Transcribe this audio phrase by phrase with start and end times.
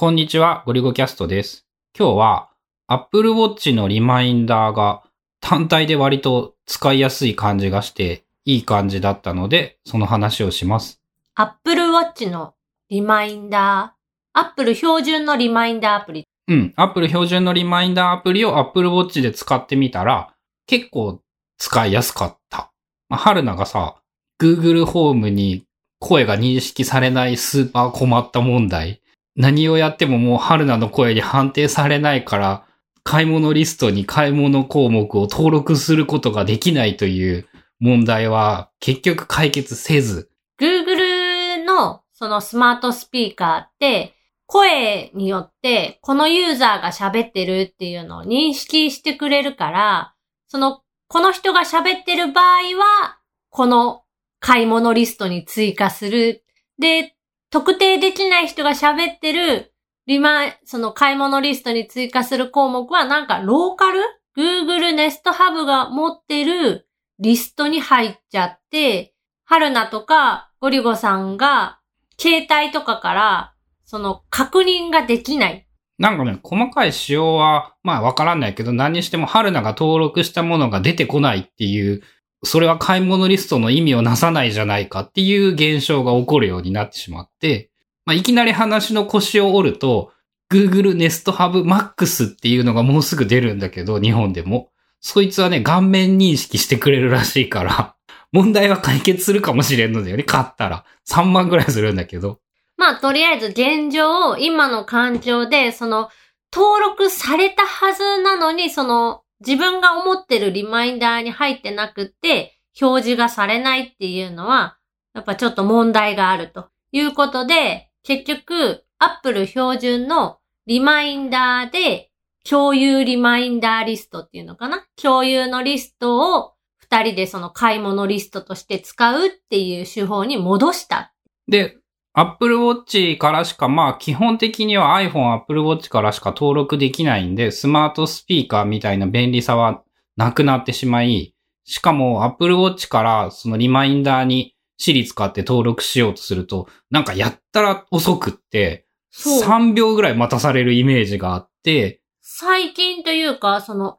[0.00, 1.66] こんにちは、ゴリゴキャストです。
[1.94, 2.48] 今日は
[2.86, 5.02] Apple Watch のリマインダーが
[5.42, 11.02] 単体で割と使いやすい感じがしていい感じだったので、その話をします。
[11.34, 12.54] Apple Watch の
[12.88, 16.24] リマインダー、Apple 標準のリマインダーアプリ。
[16.48, 20.34] うん、Apple 標準のリマインダーアプリを Apple Watch で使ってみたら
[20.66, 21.20] 結構
[21.58, 22.72] 使いやすかった。
[23.10, 23.96] まあ、春菜がさ、
[24.40, 25.66] Google ホームに
[25.98, 29.02] 声が認識されないスーパー困った問題。
[29.40, 32.66] 何をやってももう春菜の声に判定されないから、
[33.02, 37.48] 買い物リストに買い物項目を登録することができないという
[37.80, 40.30] 問題は結局解決せず。
[40.60, 44.14] Google のそのスマートスピーカーって、
[44.44, 50.14] 声によってこのユーザーが喋ってるっていうのを認識してくれるから、
[50.48, 54.02] その、この人が喋ってる場合は、この
[54.38, 56.44] 買い物リストに追加する。
[56.78, 57.16] で、
[57.50, 59.72] 特定できない人が喋ってる
[60.06, 64.00] リマ、その買い物リストに追加する項目はなんかローカル
[64.36, 71.80] ?Google Nest Hub が持ってるリストに入っちゃって、春菜とかゴリゴさんが
[72.18, 75.66] 携帯とかからその確認ができない。
[75.98, 82.02] なんかね、細かい仕様は、まあわからないけど、何にしても春菜が登録したものが出てこないっていう、
[82.42, 87.70] それは買い物リストの意味をなさないじゃないかっていう現象が起こるようになってしまって、
[88.06, 90.12] まあいきなり話の腰を折ると、
[90.50, 94.70] Google Nest Hub Max っていうのがもうすぐ出るんだけど、日本でも。
[95.00, 97.94] そいつはね、顔面認識してくれるらしいから、
[98.32, 100.84] 問題は解決するかもしれんのだよね、買ったら。
[101.08, 102.40] 3万ぐらいするんだけど。
[102.76, 106.08] まあとりあえず現状、今の環境でその
[106.52, 114.78] 登録されたはずなのにその自分が思ってるリマインダーに入ってなくて表示がされないっていうのは
[115.14, 122.10] やっぱちょっと問題があるということで結局 Apple 標準のリマインダーで
[122.48, 124.84] 共有リマインダーリストっていうのかな？
[125.00, 131.12] 共有のリストを二人でその買い物リストとして使うっていう手法に戻した。
[131.48, 131.76] で、
[132.12, 139.82] Apple Watch からしか、まあ基本的には iPhone、Apple Watch からしか登録できないんで、スマートスピーカーみたいな便利さは
[140.16, 141.34] なくなってしまい、
[141.64, 149.42] しかも Apple Watch からそのリマインダーに Siri 使って登録しようとすると、なんかやったら遅くって、そう。
[149.42, 153.98] 3秒ぐらい待たされるイメージがあって、最近というか、その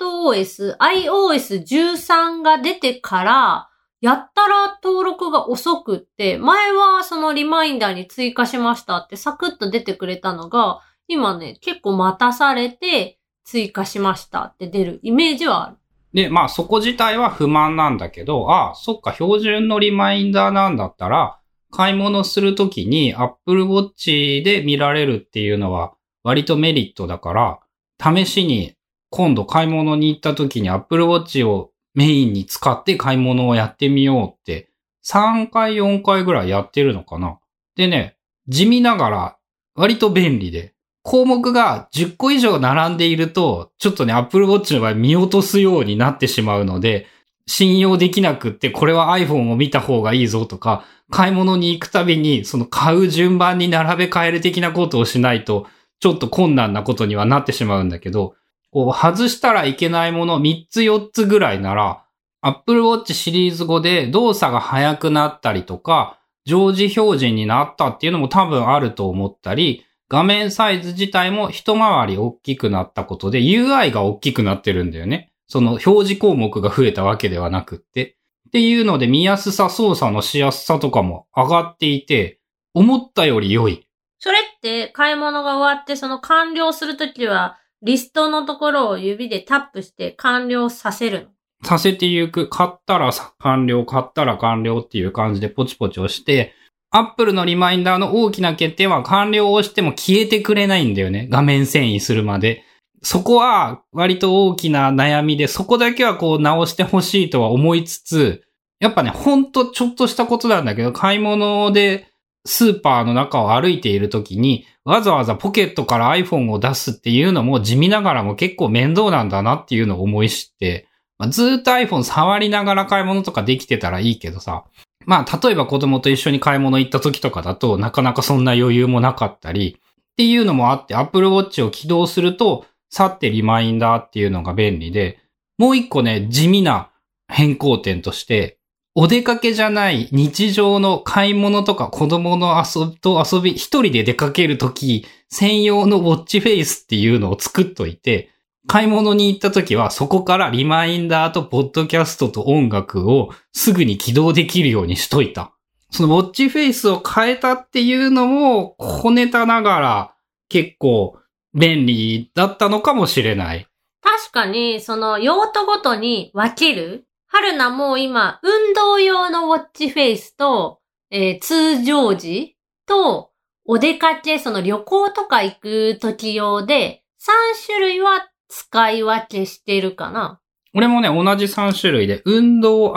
[0.00, 3.68] iPadOS、iOS13 が出てから、
[4.02, 15.76] やったら登録が遅くって、前はそのリマインダーに追加しましたってサクッと出てくれたのが、今ね、結構待たされて追加しましたって出るイメージはある。
[16.12, 21.38] で、まあそこ自体は不満なんだけど、ああ、そっか、標準のリマインダーなんだったら、
[21.70, 27.60] 買い物するときに Apple Watch で見られるっていうのは割とメリットだから、
[28.02, 28.74] 試しに
[29.10, 34.68] 今度買い物に行ったときに Apple Watch をメインに使って買い物をやってみようって、
[35.04, 37.38] 3回4回ぐらいやってるのかな。
[37.76, 38.16] でね、
[38.48, 39.36] 地味ながら
[39.74, 47.06] 割と便利で、項目が10個以上並んでいると、ちょっとね、Apple Watch の場合見落とすようになってしまうので、
[47.46, 55.66] 信用できなくって、これは iPhone を見た方がいいぞとか、買い物に行くたびに、その買う順番に並べ替える的なことをしないと、
[55.98, 58.34] ちょっと困難なことにはなってしまうんだけど、
[58.72, 62.04] こう、外したらいけないもの3つ4つぐらいなら、
[62.40, 75.32] Apple Watch シリーズ5で動作が速くなったりとか、常時表示になったっていうのも多分あると思ったり、画面サイズ自体も一回り大きくなったことで UI が大きくなってるんだよね。
[75.46, 78.16] その表示項目が増えたわけではなくって。
[78.48, 82.40] っていうので見やすさ、操作のしやすさとかも上がっていて、
[82.74, 83.86] 思ったより良い。
[84.18, 91.26] それって買い物が終わってその完了するときは、リストのところを指でタップして完了させるの。
[91.64, 92.48] させてゆく。
[92.48, 96.54] 買ったら完了、買ったら完了っていう感じでポチポチ押して、
[96.90, 101.26] アップルのリマインダーの大きな欠点は完了を押しても消えてくれないんだよね。
[101.30, 102.64] 画面遷移するまで。
[103.02, 108.44] そこは割と大きな悩みで、そこだけはこう直してほしいとは思いつつ、
[108.78, 112.11] やっぱね、ほんとちょっとしたことなんだけど、買い物で
[112.44, 124.64] スーパーの中を歩いているときに、わざわざポケットから iPhone を出すっていうのも地味ながらも結構面倒なんだなっていうのを思い知って、まあ、ずっと iPhone 触りながら買い物とかできてたらいいけどさ、
[125.06, 129.78] まあ、例えば子供と一緒に買い物行った時とかだと、なかなかそんな余裕もなかったり、
[130.12, 135.18] っていうのもあって、Apple Watch を起動すると、去ってリマインダーっていうのが便利で、
[135.58, 136.90] もう一個ね、地味な
[137.28, 138.58] 変更点として、
[138.94, 148.30] お出かけじゃない日常の買い物とか子供の遊びと遊び、一人で出かけるとき、専用のウォッチフェイスっていうのを作っといて、
[148.66, 155.52] 買い物に行ったときはそこからリマインダーとポッドキャストと音楽をすぐに起動できるようにしといた。
[155.90, 160.14] そのウォッチフェイスを変えたっていうのも小ネタながら
[160.48, 161.16] 結構
[161.54, 163.66] 便利だったのかもしれない。
[164.02, 167.06] 確かに、その用途ごとに分ける。
[167.34, 170.80] 春菜も今、運動用のウォッチフェイスと、
[171.10, 173.30] えー通常時と、
[173.64, 180.40] お出かけ、その旅行とか行く時用で、3種類は使い分けしてるかな。
[180.74, 182.92] 俺もね、同じ3種類で、運動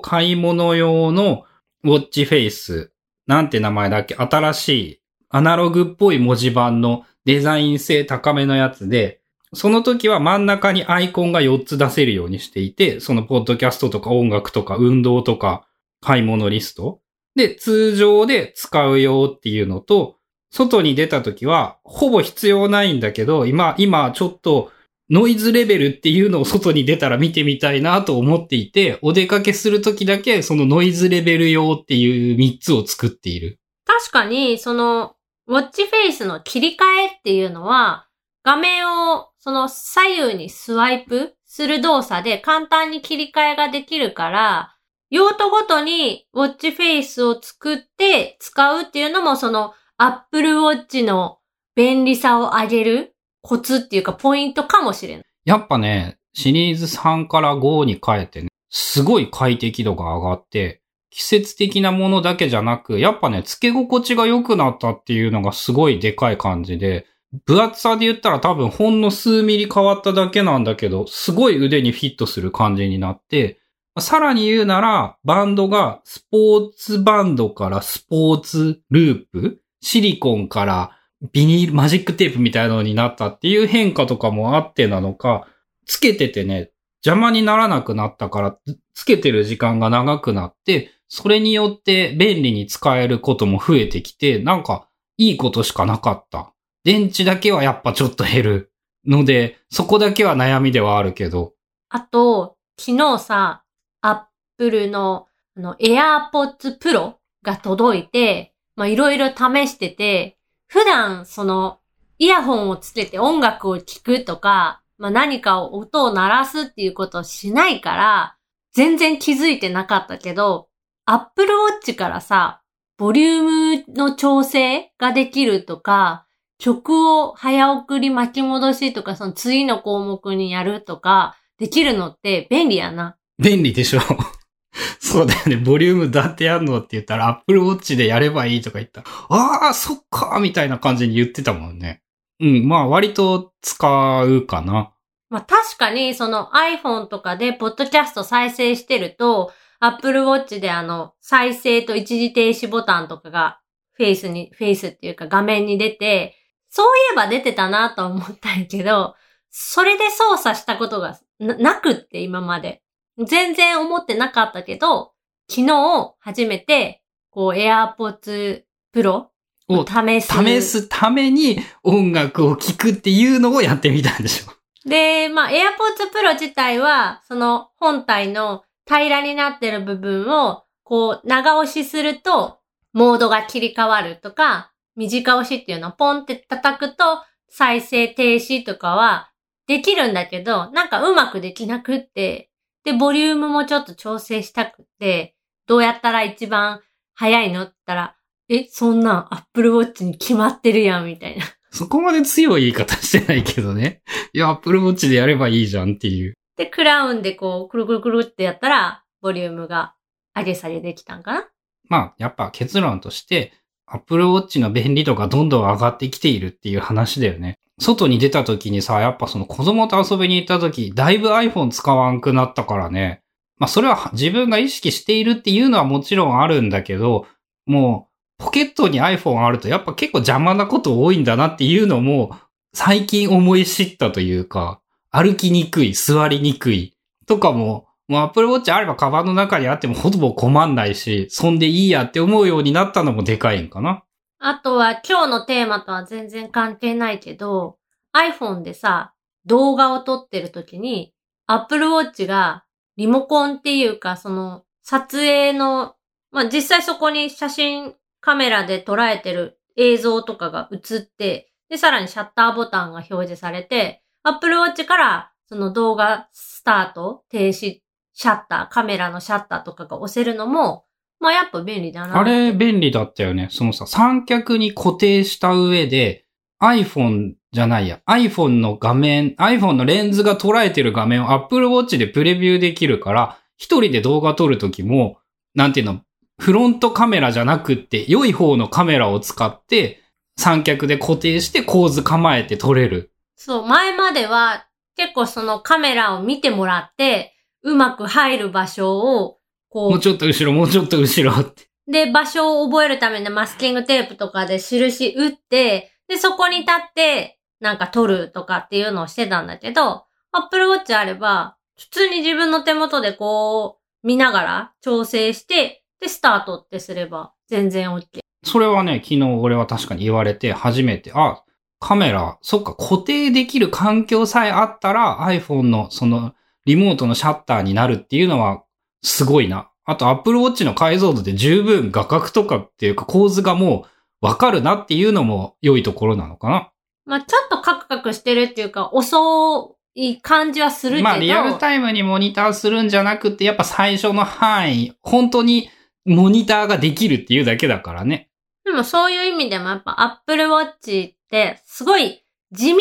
[0.00, 1.42] 買い物用の
[1.82, 2.92] ウォッチフェイス。
[3.26, 4.14] なんて名前だっけ？
[4.14, 9.21] 新しい、アナログっぽい文字盤のデザイン性高めのやつで、
[9.54, 15.66] その時は真ん中にアイコンが4つ出せるようにしていて、そのポッドキャストとか音楽とか運動とか
[16.00, 17.00] 買い物リスト。
[17.34, 20.16] で、通常で使うよっていうのと、
[20.50, 24.70] 外に出た時は、ほぼ必要ないんだけど、今、今ちょっと
[25.10, 33.58] ノイズレベルっていうのを 外に出たら見てみたいなと思っていて、お出かけする時だけそのノイズレベル用っていう3つを作っている。
[33.84, 35.16] 確かに、その、
[35.46, 38.06] ウォッチフェイスの切り替えっていうのは、
[38.44, 44.76] 画面をその左右にスワイプする動作で簡単に切り替えができるから、
[45.10, 51.38] 用途ごとにウォッチフェイスを作って使うっていうのもその Apple Watch の
[51.74, 55.24] 便利さを上げるコツっていうかポイントかもしれない。
[55.44, 67.06] やっぱね、シリーズ3から5に変えてね、すごい快適度が上がって、季節的なものだけじゃなく、やっぱね、付け心地が良くなったっていうのがすごいでかい感じで、
[67.46, 73.58] 分厚さで言ったら多分ほんの数ミリ変わっただけなんだけど、すごい腕にフィットする感じになって、
[73.98, 80.98] さらに言うなら、バンドがスポーツバンドからスポーツループ、シリコンから
[81.32, 85.46] ビニール、マジックテープみたいなのになったっていう変化とかもあってなのか、
[85.86, 86.70] つけててね、
[87.04, 88.58] 邪魔にならなくなったから、
[88.94, 94.88] つけてる時間が長くなって、それによって便利に使えることも増えてきて、なんか
[95.18, 96.54] いいことしかなかった。
[96.84, 98.72] 電池だけはやっぱちょっと減る
[99.06, 101.54] ので、そこだけは悩みではあるけど、
[101.88, 103.64] あと、昨日さ、
[104.00, 105.26] Apple の
[105.56, 111.80] あの AirPods Pro が届いて、まいろいろ試してて、普段その
[112.18, 118.36] イヤホンをつけて音楽を聴くとか、まあ何かを音を鳴らすっていうことをしないから、
[118.72, 120.68] 全然気づいてなかったけど、
[121.04, 121.48] Apple
[121.84, 122.62] Watch からさ、
[122.96, 126.26] ボリュームの調整ができるとか、
[126.62, 133.16] 曲を早送り巻き戻しとか、その次の項目にやるとか、できるのって便利やな。
[133.42, 134.00] 便利でしょ
[135.00, 135.56] そうだよね。
[135.56, 142.00] ボリュームだってやんのって言ったら、Apple Watch でやればいいとか言ったら、ああ、そっかみたいな感じに言ってたもんね。
[142.38, 144.92] うん、まあ割と使うかな。
[145.30, 153.58] まあ確かにその iPhone とかでポッドキャスト再生してると、Apple Watch であの再生と一時停止ボタンとかが
[153.94, 156.36] フェイスに、フェイスっていうか画面に出て、
[156.74, 159.14] そういえば出てたなと思ったんやけど、
[159.50, 162.82] それで操作したことがななくって今まで。
[163.18, 165.12] 全然思ってなかったけど、
[165.50, 168.62] 昨日初めてこう AirPods
[168.94, 169.26] Pro
[169.68, 170.32] を試す。
[170.32, 174.88] 試すために音楽を聴くっていうのをやってみたんでしょ。
[174.88, 182.58] で、まあ、AirPods Pro 自体は、その本体の平らになってる部分を、こう、長押しすると、
[182.92, 187.04] モードが切り替わるとか、短押しっていうのをポンって叩くと、
[187.48, 189.30] 再生停止とかは
[189.66, 192.50] できるんだけど、なんかうまくできなくって、
[192.84, 196.80] で、ボリュームもちょっと調整したくって、どうやったら一番
[197.14, 198.16] 早いのって言ったら、
[198.48, 201.44] え、そんなん Apple Watch に決まってるやん、みたいな。
[201.70, 204.02] そこまで強い言い方してないけどね。
[204.32, 206.34] いや、Apple Watch でやればいいじゃんっていう。
[206.56, 209.94] で、クラウンでこう、くるくるくるってやったら、ボリュームが
[210.34, 211.48] 上げ下げできたんかな
[211.88, 213.52] まあ、やっぱ結論として、
[213.86, 217.58] Apple Watch の便利度がどんどん上がってきているっていう話だよね。
[217.78, 223.22] 外に出た時にさ、やっぱその子供と遊びに行った時、だいぶ iPhone 使わんくなったからね。
[223.58, 227.26] まあそれは自分が意識しているっていうのはもちろんあるんだけど、
[227.66, 228.08] も
[228.40, 232.36] うポケットに iPhone あるとやっぱ結構邪魔なこと多いんだなっていうのも
[232.74, 236.96] 最近思い知ったというか、歩きにくい、座りにくい
[237.26, 244.04] とかも、もう Apple Watch あればカバンの中にあってもほぼ困んないし、そんでいいやって思うようになったのもでかいんかな。
[244.38, 247.78] あとは今日のテーマとは全然関係ないけど、
[248.14, 249.14] iPhone でさ、
[249.46, 251.14] 動画を撮ってる時に、
[251.46, 252.66] Apple Watch が
[252.98, 255.94] リモコンっていうか、その撮影の、
[256.32, 267.80] まあ、実際そこに写真カメラで捉えてる映像とかが映って、で、さらにシャッターボタンが表示されて、Apple Watch からその動画スタート、停止、
[268.14, 270.84] シャッター、カメラのシャッターとかが押せるのも、
[271.18, 272.18] まあやっぱ便利だな。
[272.18, 273.48] あれ便利だったよね。
[273.50, 276.26] そのさ、三脚に固定した上で、
[276.60, 285.18] iPhone じゃないや、iPhone の画面、iPhone のレンズが捉えてる画面を Apple Watch でプレビューできるから、一人で動画撮るときも、
[285.54, 286.00] なんていうの、
[286.38, 290.00] フロントカメラじゃなくって、良い方のカメラを使って、
[290.36, 293.12] 三脚で固定して構図構えて撮れる。
[293.36, 294.66] そう、前までは
[294.96, 299.38] 結構そのカメラを見てもらって、うまく入る場所を、
[299.68, 299.90] こう。
[299.90, 301.68] もうちょっと後ろ、もうちょっと後ろって。
[301.86, 318.20] で、場所を覚えるためにマスキングテープとかで印打って、で、そこに立って、なんか撮るとかっていうのをしてたんだけど、Apple Watch あれば、普通に自分の手元でこう、見ながら調整して、で、スタートってすれば全然 OK。
[318.44, 321.44] それはね、昨日俺は確かに言われて初めて、あ、
[321.78, 328.64] カメラ、そっか、固定できる環境さえあったら iPhone のそのリモートのシャッターになるっていうのは
[329.02, 329.70] すごいな。
[329.84, 333.86] あと Apple Watch の解像度で十分画角とかっていうか構図がも
[334.22, 336.72] うわかるなっていうのも良いところなのかな。
[337.04, 341.04] まあ、ちょっとカクカクしてるっていうか、遅い感じはするけど。
[341.04, 345.68] まあ、リアルタイムにモニターするんじゃなくて、やっぱ最初の範囲、本当に
[346.04, 348.30] モニターができるっていうだけだからね。
[348.64, 352.78] でもそういう意味でもやっぱ Apple Watch ってすごい地味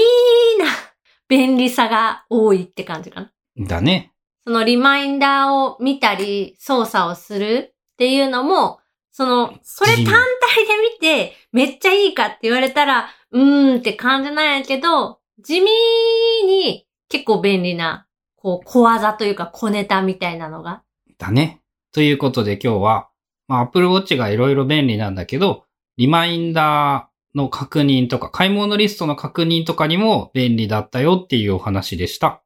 [0.60, 0.66] な
[1.28, 3.32] 便利さが多いって感じかな。
[3.58, 4.12] だね。
[4.44, 8.80] そのリマインダーを見たり操作をするっていうのも、
[9.12, 10.22] その、それ単体で
[10.94, 15.68] 見てめっちゃいいかって言われたら、うーんって感じなんやけど、地味
[16.48, 20.82] に結構便利な、こう、小技というか小ネタみたいなのが。
[21.18, 21.62] だね。
[21.92, 23.10] ということで今日は、
[23.48, 25.66] まあ、Apple Watch がいろいろ便利なんだけど、
[25.98, 32.42] リマインダーの確認とか、買い物リストの確認とかにも便利だったよっていうお話でした。